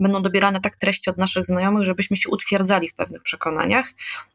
będą 0.01 0.23
dobierane 0.23 0.61
tak 0.61 0.77
treści 0.77 1.11
od 1.11 1.19
naszych 1.19 1.47
znajomych, 1.47 1.85
żeby 1.85 2.03
żebyśmy 2.05 2.17
się 2.17 2.31
utwierdzali 2.31 2.89
w 2.89 2.95
pewnych 2.95 3.23
przekonaniach. 3.23 3.87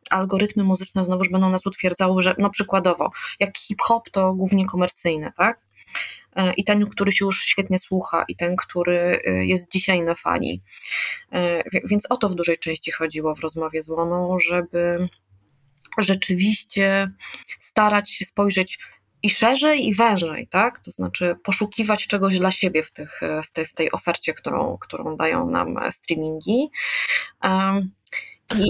Algorytmy 0.10 0.64
muzyczne 0.64 1.06
znowuż 1.06 1.30
będą 1.30 1.50
nas 1.50 1.66
utwierdzały, 1.66 2.22
że 2.22 2.36
no 2.38 2.50
przykładowo, 2.50 3.12
jak 3.40 3.58
hip-hop 3.58 4.10
to 4.10 4.34
głównie 4.34 4.66
komercyjny, 4.66 5.32
tak? 5.38 5.60
E, 6.36 6.54
I 6.54 6.64
ten, 6.64 6.86
który 6.86 7.12
się 7.12 7.26
już 7.26 7.44
świetnie 7.44 7.80
słucha, 7.80 8.26
i 8.28 8.36
ten, 8.36 8.56
który 8.56 9.22
e, 9.26 9.46
jest 9.46 9.72
dzisiaj 9.72 10.02
na 10.02 10.16
fali. 10.16 10.62
E, 11.32 11.64
więc 11.84 12.06
o 12.10 12.18
to 12.18 12.30
w 12.30 12.36
dużej 12.36 12.58
części 12.58 12.92
chodziło 12.92 13.36
w 13.36 13.40
rozmowie 13.40 13.82
z 13.82 13.90
Łoną, 13.90 14.38
żeby 14.40 15.10
rzeczywiście 15.98 17.12
starać 17.60 18.12
się 18.12 18.26
spojrzeć 18.26 18.80
i 19.24 19.30
szerzej, 19.30 19.88
i 19.88 19.94
wężej, 19.94 20.48
tak? 20.48 20.80
To 20.80 20.92
znaczy 20.92 21.36
poszukiwać 21.44 22.08
czegoś 22.08 22.40
dla 22.40 22.52
siebie 22.52 22.84
w, 22.84 22.92
tych, 22.92 23.22
w, 23.46 23.52
tej, 23.52 23.66
w 23.66 23.74
tej 23.74 23.92
ofercie, 23.92 24.34
którą, 24.34 24.78
którą 24.78 25.18
dają 25.18 25.50
nam 25.50 25.80
streamingi. 25.92 26.70
Um, 27.44 27.92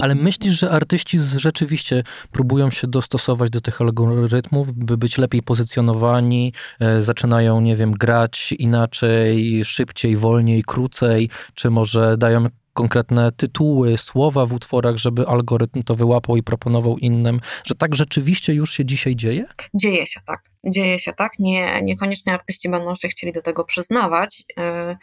ale 0.02 0.14
myślisz, 0.14 0.58
że 0.60 0.70
artyści 0.70 1.18
rzeczywiście 1.36 2.02
próbują 2.30 2.70
się 2.70 2.86
dostosować 2.86 3.50
do 3.50 3.60
tych 3.60 3.80
algorytmów, 3.80 4.72
by 4.72 4.96
być 4.96 5.18
lepiej 5.18 5.42
pozycjonowani, 5.42 6.52
e, 6.80 7.02
zaczynają, 7.02 7.60
nie 7.60 7.76
wiem, 7.76 7.92
grać 7.92 8.52
inaczej, 8.52 9.64
szybciej, 9.64 10.16
wolniej, 10.16 10.62
krócej, 10.66 11.30
czy 11.54 11.70
może 11.70 12.16
dają 12.18 12.46
konkretne 12.72 13.32
tytuły, 13.32 13.98
słowa 13.98 14.46
w 14.46 14.52
utworach, 14.52 14.96
żeby 14.96 15.26
algorytm 15.26 15.82
to 15.82 15.94
wyłapał 15.94 16.36
i 16.36 16.42
proponował 16.42 16.98
innym, 16.98 17.40
że 17.64 17.74
tak 17.74 17.94
rzeczywiście 17.94 18.54
już 18.54 18.72
się 18.72 18.84
dzisiaj 18.84 19.16
dzieje? 19.16 19.46
Dzieje 19.74 20.06
się 20.06 20.20
tak. 20.26 20.50
Dzieje 20.64 20.98
się 20.98 21.12
tak. 21.12 21.38
Nie, 21.38 21.82
niekoniecznie 21.82 22.32
artyści 22.32 22.68
będą 22.68 22.94
się 22.94 23.08
chcieli 23.08 23.32
do 23.32 23.42
tego 23.42 23.64
przyznawać 23.64 24.44
yy, 24.56 24.96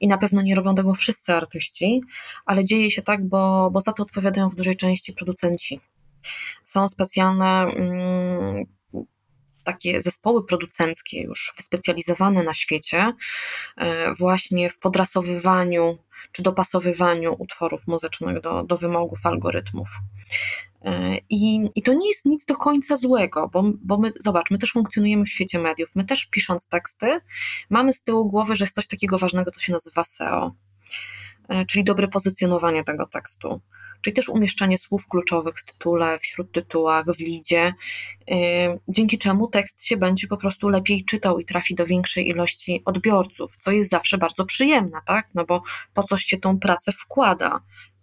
i 0.00 0.08
na 0.08 0.18
pewno 0.18 0.42
nie 0.42 0.54
robią 0.54 0.74
tego 0.74 0.94
wszyscy 0.94 1.32
artyści, 1.32 2.00
ale 2.46 2.64
dzieje 2.64 2.90
się 2.90 3.02
tak, 3.02 3.28
bo, 3.28 3.70
bo 3.70 3.80
za 3.80 3.92
to 3.92 4.02
odpowiadają 4.02 4.48
w 4.48 4.56
dużej 4.56 4.76
części 4.76 5.12
producenci. 5.12 5.80
Są 6.64 6.88
specjalne 6.88 7.66
yy, 7.76 8.79
takie 9.64 10.02
zespoły 10.02 10.46
producenckie 10.46 11.22
już 11.22 11.52
wyspecjalizowane 11.56 12.42
na 12.42 12.54
świecie 12.54 13.12
e, 13.76 14.14
właśnie 14.14 14.70
w 14.70 14.78
podrasowywaniu 14.78 15.98
czy 16.32 16.42
dopasowywaniu 16.42 17.36
utworów 17.38 17.86
muzycznych 17.86 18.40
do, 18.40 18.62
do 18.62 18.76
wymogów 18.76 19.26
algorytmów. 19.26 19.88
E, 20.82 21.18
I, 21.30 21.68
I 21.74 21.82
to 21.82 21.92
nie 21.92 22.08
jest 22.08 22.24
nic 22.24 22.44
do 22.44 22.56
końca 22.56 22.96
złego, 22.96 23.48
bo, 23.52 23.64
bo 23.82 23.98
my, 23.98 24.12
zobacz, 24.20 24.50
my 24.50 24.58
też 24.58 24.72
funkcjonujemy 24.72 25.24
w 25.24 25.28
świecie 25.28 25.58
mediów, 25.58 25.96
my 25.96 26.04
też 26.04 26.26
pisząc 26.26 26.66
teksty, 26.66 27.20
mamy 27.70 27.92
z 27.92 28.02
tyłu 28.02 28.30
głowy, 28.30 28.56
że 28.56 28.64
jest 28.64 28.74
coś 28.74 28.86
takiego 28.86 29.18
ważnego, 29.18 29.50
co 29.50 29.60
się 29.60 29.72
nazywa 29.72 30.04
SEO, 30.04 30.54
e, 31.48 31.66
czyli 31.66 31.84
dobre 31.84 32.08
pozycjonowanie 32.08 32.84
tego 32.84 33.06
tekstu 33.06 33.60
czyli 34.00 34.14
też 34.14 34.28
umieszczanie 34.28 34.78
słów 34.78 35.08
kluczowych 35.08 35.58
w 35.58 35.64
tytule, 35.64 36.18
w 36.18 36.26
śródtytułach, 36.26 37.04
w 37.06 37.18
lidzie, 37.18 37.74
dzięki 38.88 39.18
czemu 39.18 39.48
tekst 39.48 39.84
się 39.84 39.96
będzie 39.96 40.26
po 40.26 40.36
prostu 40.36 40.68
lepiej 40.68 41.04
czytał 41.04 41.38
i 41.38 41.44
trafi 41.44 41.74
do 41.74 41.86
większej 41.86 42.28
ilości 42.28 42.82
odbiorców, 42.84 43.56
co 43.56 43.70
jest 43.70 43.90
zawsze 43.90 44.18
bardzo 44.18 44.44
przyjemne, 44.44 44.98
tak? 45.06 45.28
No 45.34 45.44
bo 45.44 45.62
po 45.94 46.02
coś 46.02 46.24
się 46.24 46.38
tą 46.38 46.58
pracę 46.58 46.92
wkłada. 46.92 47.60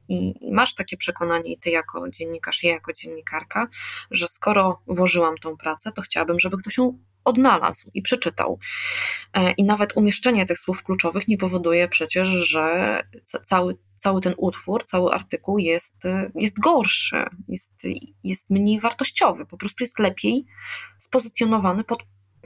I 0.09 0.33
masz 0.51 0.75
takie 0.75 0.97
przekonanie, 0.97 1.53
i 1.53 1.57
ty 1.57 1.69
jako 1.69 2.09
dziennikarz, 2.09 2.63
ja 2.63 2.71
jako 2.71 2.93
dziennikarka, 2.93 3.67
że 4.11 4.27
skoro 4.27 4.81
włożyłam 4.87 5.37
tą 5.37 5.57
pracę, 5.57 5.91
to 5.91 6.01
chciałabym, 6.01 6.39
żeby 6.39 6.57
ktoś 6.57 6.77
ją 6.77 6.99
odnalazł 7.27 7.91
i 7.93 8.01
przeczytał. 8.01 8.59
E, 9.33 9.51
I 9.51 9.63
nawet 9.63 9.97
umieszczenie 9.97 10.45
tych 10.45 10.59
słów 10.59 10.83
kluczowych 10.83 11.27
nie 11.27 11.37
powoduje 11.37 11.87
przecież, 11.87 12.27
że 12.27 13.03
cały 13.45 13.77
cały 13.97 14.21
ten 14.21 14.33
utwór, 14.37 14.83
cały 14.83 15.11
artykuł 15.11 15.57
jest, 15.57 15.95
jest 16.35 16.59
gorszy, 16.59 17.25
jest, 17.47 17.71
jest 18.23 18.49
mniej 18.49 18.79
wartościowy, 18.79 19.45
po 19.45 19.57
prostu 19.57 19.83
jest 19.83 19.99
lepiej 19.99 20.45
spozycjonowany 20.99 21.83
pod 21.83 22.03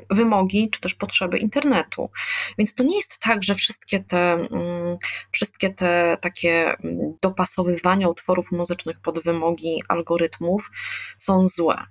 wymogi 0.09 0.69
czy 0.69 0.81
też 0.81 0.95
potrzeby 0.95 1.37
internetu. 1.37 2.09
Więc 2.57 2.73
to 2.73 2.83
nie 2.83 2.97
jest 2.97 3.19
tak, 3.19 3.43
że 3.43 3.55
wszystkie 3.55 3.99
te, 3.99 4.33
mm, 4.33 4.97
wszystkie 5.31 5.69
te 5.69 6.17
takie 6.21 6.73
mm, 6.77 7.17
dopasowywania 7.21 8.09
utworów 8.09 8.51
muzycznych 8.51 8.99
pod 8.99 9.23
wymogi 9.23 9.83
algorytmów 9.87 10.71
są 11.19 11.47
złe. 11.47 11.85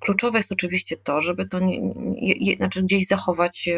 Kluczowe 0.00 0.38
jest 0.38 0.52
oczywiście 0.52 0.96
to, 0.96 1.20
żeby 1.20 1.48
to 1.48 1.60
nie, 1.60 1.80
nie, 1.80 2.34
nie 2.40 2.56
znaczy 2.56 2.82
gdzieś 2.82 3.06
zachować 3.06 3.68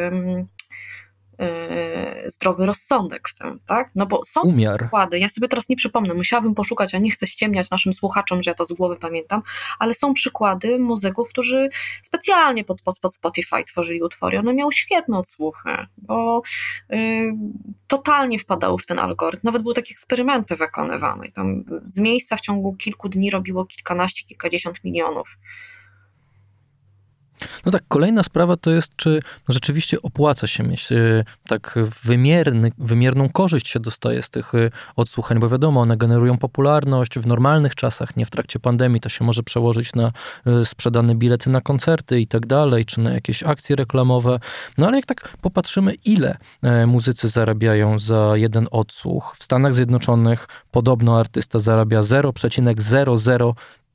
Yy, 1.38 2.30
zdrowy 2.30 2.66
rozsądek 2.66 3.28
w 3.28 3.34
tym, 3.34 3.60
tak? 3.66 3.90
No 3.94 4.06
bo 4.06 4.24
są 4.26 4.40
Umiar. 4.42 4.80
przykłady, 4.80 5.18
ja 5.18 5.28
sobie 5.28 5.48
teraz 5.48 5.68
nie 5.68 5.76
przypomnę, 5.76 6.14
musiałabym 6.14 6.54
poszukać, 6.54 6.94
a 6.94 6.98
nie 6.98 7.10
chcę 7.10 7.26
ściemniać 7.26 7.70
naszym 7.70 7.92
słuchaczom, 7.92 8.42
że 8.42 8.50
ja 8.50 8.54
to 8.54 8.66
z 8.66 8.72
głowy 8.72 8.96
pamiętam, 8.96 9.42
ale 9.78 9.94
są 9.94 10.14
przykłady 10.14 10.78
muzyków, 10.78 11.28
którzy 11.28 11.68
specjalnie 12.04 12.64
pod, 12.64 12.82
pod, 12.82 13.00
pod 13.00 13.14
Spotify 13.14 13.64
tworzyli 13.66 14.02
utwory, 14.02 14.38
one 14.38 14.54
miały 14.54 14.72
świetne 14.72 15.18
odsłuchy, 15.18 15.70
bo 15.98 16.42
yy, 16.90 16.98
totalnie 17.86 18.38
wpadały 18.38 18.78
w 18.78 18.86
ten 18.86 18.98
algorytm, 18.98 19.40
nawet 19.44 19.62
były 19.62 19.74
takie 19.74 19.92
eksperymenty 19.92 20.56
wykonywane. 20.56 21.26
I 21.26 21.32
tam 21.32 21.64
z 21.86 22.00
miejsca 22.00 22.36
w 22.36 22.40
ciągu 22.40 22.76
kilku 22.76 23.08
dni 23.08 23.30
robiło 23.30 23.64
kilkanaście, 23.64 24.24
kilkadziesiąt 24.24 24.84
milionów 24.84 25.38
no 27.66 27.72
tak, 27.72 27.82
kolejna 27.88 28.22
sprawa 28.22 28.56
to 28.56 28.70
jest, 28.70 28.96
czy 28.96 29.20
rzeczywiście 29.48 30.02
opłaca 30.02 30.46
się 30.46 30.62
mieć 30.62 30.92
y, 30.92 31.24
tak 31.48 31.74
wymierny, 32.04 32.72
wymierną 32.78 33.28
korzyść 33.28 33.68
się 33.68 33.80
dostaje 33.80 34.22
z 34.22 34.30
tych 34.30 34.54
y, 34.54 34.70
odsłuchań, 34.96 35.38
bo 35.38 35.48
wiadomo, 35.48 35.80
one 35.80 35.96
generują 35.96 36.38
popularność 36.38 37.18
w 37.18 37.26
normalnych 37.26 37.74
czasach, 37.74 38.16
nie 38.16 38.26
w 38.26 38.30
trakcie 38.30 38.60
pandemii, 38.60 39.00
to 39.00 39.08
się 39.08 39.24
może 39.24 39.42
przełożyć 39.42 39.94
na 39.94 40.12
y, 40.46 40.64
sprzedane 40.64 41.14
bilety 41.14 41.50
na 41.50 41.60
koncerty 41.60 42.20
i 42.20 42.26
tak 42.26 42.46
dalej, 42.46 42.84
czy 42.84 43.00
na 43.00 43.10
jakieś 43.10 43.42
akcje 43.42 43.76
reklamowe. 43.76 44.40
No 44.78 44.86
ale 44.86 44.96
jak 44.96 45.06
tak 45.06 45.36
popatrzymy, 45.40 45.94
ile 45.94 46.36
muzycy 46.86 47.28
zarabiają 47.28 47.98
za 47.98 48.32
jeden 48.34 48.66
odsłuch. 48.70 49.34
W 49.38 49.44
Stanach 49.44 49.74
Zjednoczonych 49.74 50.48
podobno 50.70 51.18
artysta 51.18 51.58
zarabia 51.58 52.02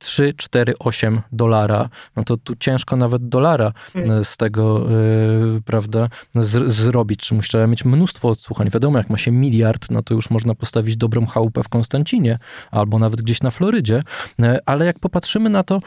0,00 0.00 0.30
3-4-8 0.30 1.20
dolara, 1.32 1.88
no 2.16 2.24
to 2.24 2.36
tu 2.36 2.56
ciężko 2.56 2.96
nawet 2.96 3.28
dolara 3.28 3.72
mm. 3.94 4.10
e, 4.10 4.24
z 4.24 4.36
tego, 4.36 4.90
yy, 4.90 5.62
prawda, 5.64 6.08
z, 6.34 6.72
zrobić. 6.72 7.20
Czy 7.20 7.38
trzeba 7.38 7.66
mieć 7.66 7.84
mnóstwo 7.84 8.28
odsłuchań. 8.28 8.70
Wiadomo, 8.70 8.98
jak 8.98 9.10
ma 9.10 9.18
się 9.18 9.30
miliard, 9.30 9.90
no 9.90 10.02
to 10.02 10.14
już 10.14 10.30
można 10.30 10.54
postawić 10.54 10.96
dobrą 10.96 11.26
chałupę 11.26 11.62
w 11.62 11.68
Konstancinie 11.68 12.38
albo 12.70 12.98
nawet 12.98 13.22
gdzieś 13.22 13.42
na 13.42 13.50
Florydzie, 13.50 14.02
yy, 14.38 14.58
ale 14.66 14.84
jak 14.86 14.98
popatrzymy 14.98 15.50
na 15.50 15.62
to, 15.62 15.80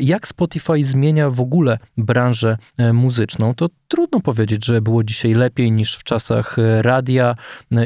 jak 0.00 0.26
Spotify 0.26 0.84
zmienia 0.84 1.30
w 1.30 1.40
ogóle 1.40 1.78
branżę 1.96 2.58
muzyczną, 2.92 3.54
to 3.54 3.68
trudno 3.88 4.20
powiedzieć, 4.20 4.64
że 4.64 4.80
było 4.80 5.04
dzisiaj 5.04 5.34
lepiej 5.34 5.72
niż 5.72 5.96
w 5.96 6.04
czasach 6.04 6.56
radia 6.80 7.34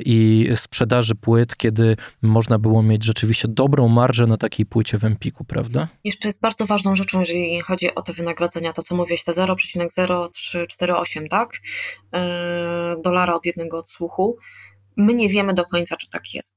i 0.04 0.48
sprzedaży 0.54 1.14
płyt, 1.14 1.56
kiedy 1.56 1.96
można 2.22 2.58
było 2.58 2.82
mieć 2.82 3.04
rzeczywiście 3.04 3.48
dobrą 3.48 3.88
marżę 3.88 4.26
na 4.26 4.36
takiej 4.36 4.66
płycie 4.66 4.98
w 4.98 5.04
Empiku, 5.04 5.44
prawda? 5.44 5.71
Prawda? 5.72 5.94
Jeszcze 6.04 6.28
jest 6.28 6.40
bardzo 6.40 6.66
ważną 6.66 6.96
rzeczą, 6.96 7.20
jeżeli 7.20 7.60
chodzi 7.60 7.94
o 7.94 8.02
te 8.02 8.12
wynagrodzenia, 8.12 8.72
to 8.72 8.82
co 8.82 8.96
mówiłeś, 8.96 9.24
te 9.24 9.32
0,0348, 9.32 11.28
tak? 11.28 11.52
Yy, 12.12 12.20
dolara 13.02 13.34
od 13.34 13.46
jednego 13.46 13.78
odsłuchu. 13.78 14.36
My 14.96 15.14
nie 15.14 15.28
wiemy 15.28 15.54
do 15.54 15.64
końca, 15.64 15.96
czy 15.96 16.10
tak 16.10 16.34
jest, 16.34 16.54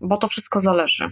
bo 0.00 0.16
to 0.16 0.28
wszystko 0.28 0.60
zależy. 0.60 1.10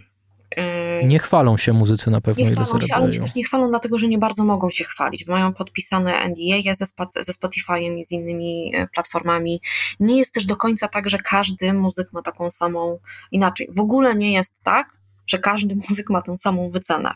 Yy, 0.57 1.07
nie 1.07 1.19
chwalą 1.19 1.57
się 1.57 1.73
muzycy 1.73 2.11
na 2.11 2.21
pewno, 2.21 2.45
nie 2.45 2.50
ile 2.50 2.64
chwalą 2.64 2.81
się, 2.81 2.95
ale 2.95 3.04
oni 3.04 3.19
też 3.19 3.35
nie 3.35 3.45
chwalą, 3.45 3.69
dlatego 3.69 3.99
że 3.99 4.09
nie 4.09 4.19
bardzo 4.19 4.45
mogą 4.45 4.71
się 4.71 4.85
chwalić, 4.85 5.25
bo 5.25 5.33
mają 5.33 5.52
podpisane 5.52 6.28
NDA 6.28 6.75
ze, 6.75 6.87
ze 7.25 7.33
Spotify'em 7.33 7.99
i 7.99 8.04
z 8.07 8.12
innymi 8.12 8.73
e, 8.75 8.87
platformami. 8.87 9.61
Nie 10.00 10.19
jest 10.19 10.35
też 10.35 10.47
do 10.47 10.57
końca 10.57 10.88
tak, 10.88 11.11
że 11.11 11.19
każdy 11.19 11.73
muzyk 11.73 12.12
ma 12.12 12.23
taką 12.23 12.50
samą, 12.50 12.99
inaczej, 13.33 13.69
w 13.76 13.81
ogóle 13.81 14.14
nie 14.14 14.33
jest 14.33 14.52
tak, 14.62 15.03
że 15.26 15.38
każdy 15.38 15.76
muzyk 15.88 16.11
ma 16.11 16.23
tę 16.23 16.38
samą 16.38 16.71
wycenę. 16.71 17.14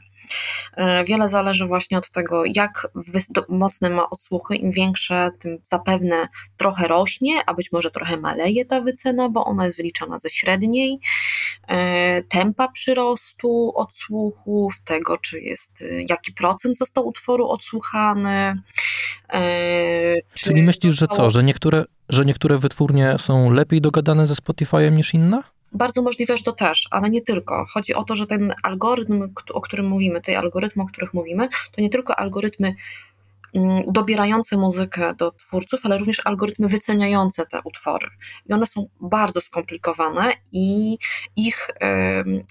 E, 0.77 1.05
wiele 1.05 1.29
zależy 1.29 1.67
właśnie 1.67 1.99
od 1.99 2.11
tego, 2.11 2.43
jak 2.55 2.89
mocne 3.49 3.91
ma 3.91 4.11
odsłuchy. 4.11 4.57
Im 4.57 4.73
większe, 4.73 5.31
tym 5.41 5.59
zapewne 5.65 6.29
trochę 6.57 6.89
rośnie, 6.89 7.33
a 7.47 7.55
być 7.55 7.73
może 7.73 7.91
trochę 7.91 8.17
maleje 8.17 8.65
ta 8.65 8.81
wycena, 8.81 9.29
bo 9.29 9.45
ona 9.45 9.65
jest 9.65 9.77
wyliczana 9.77 10.19
ze 10.19 10.31
średniej. 10.31 11.01
E, 11.69 12.23
tempa 12.23 12.69
przyrostu 12.69 13.73
odsłuchów, 13.77 14.75
tego, 14.85 15.19
czy 15.19 15.41
jest, 15.41 15.83
e, 15.83 16.03
jaki 16.09 16.33
procent 16.33 16.79
został 16.79 17.07
utworu 17.07 17.49
odsłuchany. 17.49 18.63
Czyli 20.35 20.63
myślisz, 20.63 20.97
że 20.97 21.09
co, 21.09 21.31
że 21.31 21.43
niektóre, 21.43 21.85
że 22.09 22.25
niektóre 22.25 22.59
wytwórnie 22.59 23.17
są 23.19 23.51
lepiej 23.51 23.81
dogadane 23.81 24.27
ze 24.27 24.35
Spotify'em 24.35 24.93
niż 24.93 25.15
inne? 25.15 25.43
Bardzo 25.73 26.03
możliwe, 26.03 26.37
że 26.37 26.43
to 26.43 26.53
też, 26.53 26.89
ale 26.91 27.11
nie 27.11 27.23
tylko. 27.23 27.67
Chodzi 27.67 27.95
o 27.95 28.05
to, 28.05 28.17
że 28.17 28.27
ten 28.27 28.55
algorytm, 28.63 29.35
o 29.53 29.61
którym 29.61 29.87
mówimy, 29.87 30.21
tej 30.21 30.37
algorytmy, 30.37 30.83
o 30.83 30.87
których 30.87 31.15
mówimy, 31.15 31.49
to 31.73 31.81
nie 31.81 31.91
tylko 31.91 32.17
algorytmy 32.19 32.75
mm, 33.55 33.83
dobierające 33.87 34.57
muzykę 34.57 35.15
do 35.15 35.31
twórców, 35.31 35.81
ale 35.87 35.99
również 35.99 36.21
algorytmy 36.25 36.69
wyceniające 36.69 37.47
te 37.47 37.61
utwory. 37.65 38.09
I 38.47 38.53
one 38.53 38.67
są 38.67 38.89
bardzo 39.01 39.41
skomplikowane 39.41 40.33
i 40.53 40.99
ich 41.37 41.71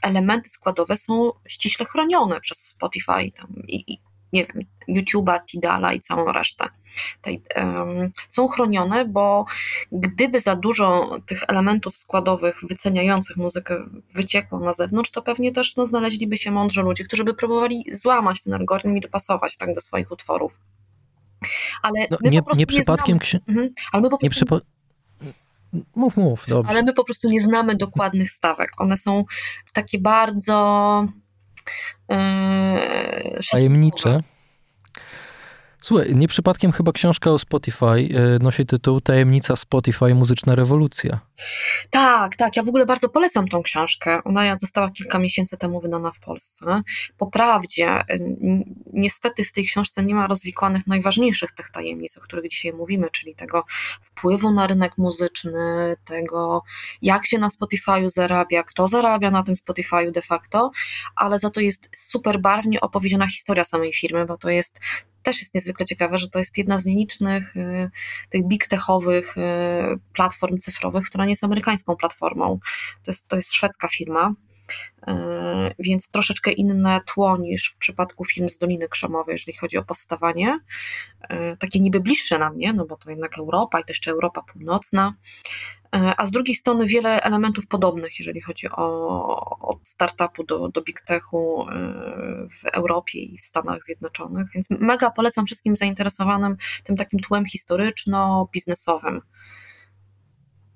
elementy 0.01 0.49
składowe 0.49 0.97
są 0.97 1.31
ściśle 1.47 1.85
chronione 1.85 2.41
przez 2.41 2.57
Spotify 2.57 3.31
tam, 3.31 3.63
i, 3.67 3.99
nie 4.33 4.45
wiem, 4.45 4.76
YouTube'a, 4.87 5.39
Tidala 5.45 5.93
i 5.93 5.99
całą 5.99 6.31
resztę. 6.31 6.65
Tej, 7.21 7.41
um, 7.55 8.09
są 8.29 8.47
chronione, 8.47 9.05
bo 9.05 9.45
gdyby 9.91 10.39
za 10.39 10.55
dużo 10.55 11.17
tych 11.25 11.43
elementów 11.47 11.97
składowych 11.97 12.61
wyceniających 12.63 13.37
muzykę 13.37 13.85
wyciekło 14.13 14.59
na 14.59 14.73
zewnątrz, 14.73 15.11
to 15.11 15.21
pewnie 15.21 15.51
też 15.51 15.75
no, 15.75 15.85
znaleźliby 15.85 16.37
się 16.37 16.51
mądrzy 16.51 16.81
ludzie, 16.81 17.03
którzy 17.03 17.23
by 17.23 17.33
próbowali 17.33 17.85
złamać 17.91 18.43
ten 18.43 18.53
algorytm 18.53 18.97
i 18.97 19.01
dopasować 19.01 19.57
tak 19.57 19.75
do 19.75 19.81
swoich 19.81 20.11
utworów. 20.11 20.59
Ale 21.83 22.05
no, 22.11 22.17
nie, 22.21 22.41
nie 22.55 22.67
przypadkiem... 22.67 23.19
Mhm. 23.47 23.69
Ale 23.91 24.01
my 24.01 24.09
po 24.09 24.17
prostu... 24.17 24.45
Nie. 24.55 24.61
Mów, 25.95 26.17
mów, 26.17 26.45
dobrze. 26.47 26.71
Ale 26.71 26.83
my 26.83 26.93
po 26.93 27.03
prostu 27.03 27.29
nie 27.29 27.41
znamy 27.41 27.75
dokładnych 27.75 28.31
stawek. 28.31 28.71
One 28.77 28.97
są 28.97 29.25
takie 29.73 29.99
bardzo 29.99 31.07
Yy, 32.09 33.39
Tajemnicze. 33.51 34.23
Słuchaj, 35.81 36.15
nie 36.15 36.27
przypadkiem 36.27 36.71
chyba 36.71 36.91
książka 36.91 37.31
o 37.31 37.39
Spotify 37.39 37.85
e, 37.85 38.07
nosi 38.39 38.65
tytuł 38.65 39.01
Tajemnica 39.01 39.55
Spotify 39.55 40.15
Muzyczna 40.15 40.55
Rewolucja. 40.55 41.19
Tak, 41.89 42.35
tak. 42.35 42.57
Ja 42.57 42.63
w 42.63 42.67
ogóle 42.67 42.85
bardzo 42.85 43.09
polecam 43.09 43.47
tą 43.47 43.63
książkę. 43.63 44.21
Ona 44.23 44.57
została 44.57 44.91
kilka 44.91 45.19
miesięcy 45.19 45.57
temu 45.57 45.81
wydana 45.81 46.11
w 46.11 46.19
Polsce. 46.19 46.81
Po 47.17 47.27
prawdzie, 47.27 48.03
niestety 48.93 49.43
w 49.43 49.51
tej 49.51 49.65
książce 49.65 50.03
nie 50.03 50.15
ma 50.15 50.27
rozwikłanych 50.27 50.87
najważniejszych 50.87 51.51
tych 51.51 51.71
tajemnic, 51.71 52.17
o 52.17 52.21
których 52.21 52.49
dzisiaj 52.49 52.73
mówimy, 52.73 53.09
czyli 53.11 53.35
tego 53.35 53.63
wpływu 54.01 54.51
na 54.51 54.67
rynek 54.67 54.97
muzyczny, 54.97 55.95
tego 56.05 56.63
jak 57.01 57.25
się 57.25 57.39
na 57.39 57.49
Spotify'u 57.49 58.09
zarabia, 58.09 58.63
kto 58.63 58.87
zarabia 58.87 59.31
na 59.31 59.43
tym 59.43 59.55
Spotify'u 59.55 60.11
de 60.11 60.21
facto, 60.21 60.71
ale 61.15 61.39
za 61.39 61.49
to 61.49 61.59
jest 61.59 61.89
super 61.95 62.41
barwnie 62.41 62.81
opowiedziana 62.81 63.27
historia 63.29 63.63
samej 63.63 63.93
firmy, 63.93 64.25
bo 64.25 64.37
to 64.37 64.49
jest 64.49 64.79
też 65.27 65.39
jest 65.39 65.53
niezwykle 65.53 65.85
ciekawe, 65.85 66.17
że 66.17 66.29
to 66.29 66.39
jest 66.39 66.57
jedna 66.57 66.79
z 66.79 66.85
nielicznych 66.85 67.57
y, 67.57 67.89
tych 68.29 68.47
big 68.47 68.67
techowych 68.67 69.37
y, 69.37 69.41
platform 70.13 70.57
cyfrowych, 70.57 71.05
która 71.05 71.25
nie 71.25 71.29
jest 71.29 71.43
amerykańską 71.43 71.95
platformą. 71.95 72.59
To 73.03 73.11
jest, 73.11 73.27
to 73.27 73.35
jest 73.35 73.53
szwedzka 73.53 73.87
firma. 73.87 74.33
Y, 75.07 75.13
więc 75.79 76.09
troszeczkę 76.09 76.51
inne 76.51 76.99
tło 77.05 77.37
niż 77.37 77.69
w 77.69 77.77
przypadku 77.77 78.25
film 78.25 78.49
z 78.49 78.57
Doliny 78.57 78.89
Krzemowej, 78.89 79.33
jeżeli 79.33 79.57
chodzi 79.57 79.77
o 79.77 79.83
powstawanie. 79.83 80.59
Takie 81.59 81.79
niby 81.79 81.99
bliższe 81.99 82.39
na 82.39 82.49
mnie, 82.49 82.73
no 82.73 82.85
bo 82.85 82.97
to 82.97 83.09
jednak 83.09 83.37
Europa 83.37 83.79
i 83.79 83.83
to 83.83 83.91
jeszcze 83.91 84.11
Europa 84.11 84.41
Północna. 84.41 85.13
E, 85.95 86.13
a 86.17 86.25
z 86.25 86.31
drugiej 86.31 86.55
strony 86.55 86.85
wiele 86.85 87.21
elementów 87.21 87.67
podobnych, 87.67 88.19
jeżeli 88.19 88.41
chodzi 88.41 88.67
o 88.71 89.57
od 89.67 89.87
startupu 89.87 90.43
do, 90.43 90.69
do 90.69 90.81
big 90.81 91.01
techu 91.01 91.65
e, 91.69 91.73
w 92.51 92.65
Europie 92.65 93.19
i 93.19 93.37
w 93.37 93.45
Stanach 93.45 93.83
Zjednoczonych, 93.83 94.47
więc 94.53 94.67
mega 94.69 95.11
polecam 95.11 95.45
wszystkim 95.45 95.75
zainteresowanym 95.75 96.57
tym 96.83 96.97
takim 96.97 97.19
tłem 97.19 97.45
historyczno-biznesowym. 97.45 99.21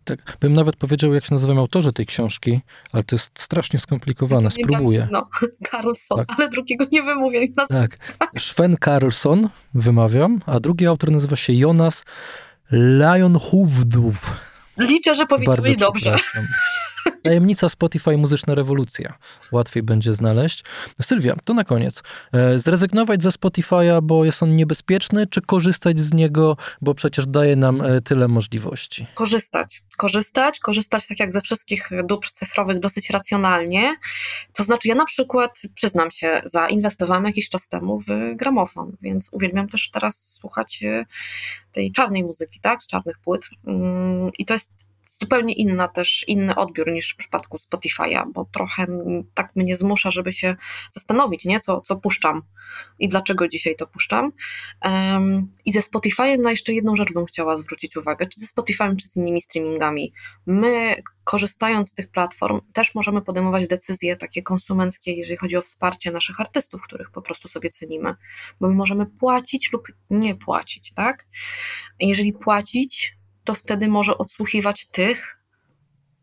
Tak, 0.04 0.38
bym 0.40 0.54
nawet 0.54 0.76
powiedział, 0.76 1.14
jak 1.14 1.26
się 1.26 1.34
nazywają 1.34 1.60
autorzy 1.60 1.94
tej 1.94 2.06
książki, 2.06 2.62
ale 2.92 3.04
to 3.04 3.16
jest 3.16 3.40
strasznie 3.40 3.80
skomplikowane, 3.80 4.52
spróbuję. 4.52 5.08
No, 5.12 5.30
Carlson, 5.72 6.18
tak. 6.18 6.28
ale 6.38 6.50
drugiego 6.50 6.86
nie 6.92 7.04
wymówię. 7.04 7.48
Tak, 7.70 7.98
Sven 8.38 8.78
Carlson 8.86 9.50
wymawiam, 9.74 10.42
a 10.46 10.60
drugi 10.60 10.88
autor 10.88 11.12
nazywa 11.12 11.36
się 11.36 11.54
Jonas 11.54 12.04
Lionhoofdów. 12.72 14.51
Liczę, 14.78 15.16
że 15.16 15.26
powiedziałeś 15.26 15.78
dobrze. 15.78 16.16
Tajemnica 17.24 17.70
Spotify 17.70 18.18
Muzyczna 18.18 18.56
Rewolucja. 18.56 19.18
Łatwiej 19.52 19.84
będzie 19.84 20.14
znaleźć. 20.14 20.64
Sylwia, 21.02 21.36
to 21.46 21.54
na 21.54 21.64
koniec. 21.64 22.04
E, 22.34 22.60
zrezygnować 22.60 23.24
ze 23.24 23.30
Spotify'a, 23.30 24.02
bo 24.02 24.26
jest 24.26 24.44
on 24.44 24.56
niebezpieczny, 24.56 25.28
czy 25.28 25.42
korzystać 25.42 26.00
z 26.00 26.14
niego, 26.14 26.58
bo 26.82 26.94
przecież 26.94 27.28
daje 27.28 27.56
nam 27.56 27.82
e, 27.82 28.02
tyle 28.02 28.28
możliwości? 28.28 29.08
Korzystać. 29.14 29.84
Korzystać, 29.98 30.60
korzystać 30.60 31.08
tak 31.08 31.20
jak 31.20 31.34
ze 31.34 31.42
wszystkich 31.42 31.90
dóbr 32.04 32.32
cyfrowych 32.32 32.80
dosyć 32.80 33.10
racjonalnie. 33.10 33.96
To 34.54 34.64
znaczy, 34.64 34.88
ja 34.88 34.96
na 34.96 35.06
przykład, 35.06 35.62
przyznam 35.76 36.12
się, 36.12 36.42
zainwestowałam 36.46 37.26
jakiś 37.26 37.50
czas 37.50 37.70
temu 37.70 38.00
w 38.00 38.36
gramofon, 38.36 38.98
więc 39.02 39.30
uwielbiam 39.32 39.70
też 39.70 39.92
teraz 39.92 40.34
słuchać 40.42 40.84
e, 40.84 41.06
tej 41.72 41.92
czarnej 41.92 42.24
muzyki, 42.24 42.60
tak, 42.60 42.84
z 42.84 42.88
czarnych 42.88 43.20
płyt. 43.20 43.50
Mm, 43.68 44.32
I 44.38 44.46
to 44.46 44.54
jest 44.54 44.91
zupełnie 45.22 45.54
inna 45.54 45.88
też, 45.88 46.26
inny 46.28 46.56
odbiór 46.56 46.92
niż 46.92 47.14
w 47.14 47.16
przypadku 47.16 47.58
Spotify'a, 47.58 48.24
bo 48.34 48.46
trochę 48.46 48.88
tak 49.34 49.56
mnie 49.56 49.76
zmusza, 49.76 50.12
żeby 50.12 50.32
się 50.32 50.56
zastanowić, 50.92 51.46
nie, 51.46 51.60
co, 51.60 51.82
co 51.82 51.96
puszczam 51.96 52.42
i 53.00 53.08
dlaczego 53.08 53.48
dzisiaj 53.48 53.76
to 53.76 53.88
puszczam. 53.88 54.32
Um, 54.86 55.48
I 55.66 55.72
ze 55.72 55.80
Spotify'em 55.80 56.40
na 56.40 56.52
jeszcze 56.52 56.74
jedną 56.74 56.96
rzecz 56.96 57.14
bym 57.14 57.26
chciała 57.26 57.58
zwrócić 57.58 57.98
uwagę, 57.98 58.28
czy 58.28 58.40
ze 58.40 58.48
Spotify'em, 58.48 58.96
czy 58.96 59.08
z 59.08 59.18
innymi 59.18 59.42
streamingami. 59.42 60.14
My, 60.46 60.96
korzystając 61.24 61.90
z 61.90 61.94
tych 61.94 62.12
platform, 62.12 62.62
też 62.74 62.96
możemy 62.96 63.22
podejmować 63.22 63.68
decyzje 63.68 64.16
takie 64.16 64.44
konsumenckie, 64.44 65.14
jeżeli 65.14 65.38
chodzi 65.38 65.58
o 65.58 65.62
wsparcie 65.62 66.12
naszych 66.12 66.40
artystów, 66.40 66.82
których 66.82 67.12
po 67.12 67.22
prostu 67.22 67.48
sobie 67.48 67.70
cenimy, 67.70 68.14
bo 68.60 68.68
my 68.68 68.76
możemy 68.76 69.06
płacić 69.06 69.72
lub 69.72 69.88
nie 70.10 70.36
płacić, 70.36 70.94
tak? 70.94 71.26
Jeżeli 72.00 72.34
płacić, 72.34 73.21
to 73.44 73.56
wtedy 73.56 73.88
może 73.88 74.18
odsłuchiwać 74.18 74.86
tych, 74.86 75.38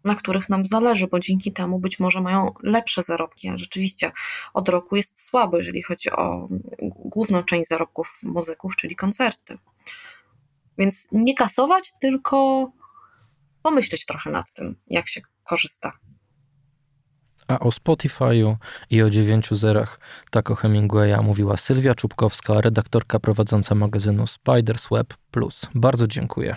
na 0.05 0.15
których 0.15 0.49
nam 0.49 0.67
zależy, 0.67 1.07
bo 1.07 1.21
dzięki 1.21 1.53
temu 1.53 1.79
być 1.79 2.01
może 2.01 2.21
mają 2.21 2.55
lepsze 2.63 3.03
zarobki. 3.03 3.49
A 3.49 3.59
rzeczywiście 3.59 4.13
od 4.55 4.69
roku 4.69 4.97
jest 4.97 5.27
słabo, 5.27 5.57
jeżeli 5.57 5.83
chodzi 5.83 6.11
o 6.11 6.49
główną 6.83 7.43
część 7.43 7.69
zarobków 7.69 8.21
muzyków, 8.23 8.77
czyli 8.77 8.97
koncerty. 8.97 9.59
Więc 10.79 11.09
nie 11.13 11.35
kasować, 11.35 11.93
tylko 12.01 12.71
pomyśleć 13.63 14.07
trochę 14.07 14.31
nad 14.31 14.53
tym, 14.53 14.77
jak 14.87 15.09
się 15.09 15.21
korzysta. 15.45 15.93
A 17.49 17.59
o 17.59 17.69
Spotify'u 17.69 18.57
i 18.91 19.03
o 19.03 19.11
dziewięciu 19.11 19.55
zerach 19.55 20.01
tak 20.31 20.51
o 20.51 20.55
Hemingwaya 20.55 21.23
mówiła 21.23 21.57
Sylwia 21.57 21.95
Czubkowska, 21.95 22.61
redaktorka 22.61 23.21
prowadząca 23.21 23.75
magazynu 23.75 24.27
Spiders 24.27 24.89
Web 24.91 25.15
Plus. 25.31 25.69
Bardzo 25.75 26.07
dziękuję. 26.07 26.57